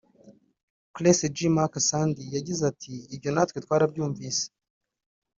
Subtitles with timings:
[0.95, 4.45] Clesse J Marc Sady yagize ati “Ibyo natwe twarabyumvise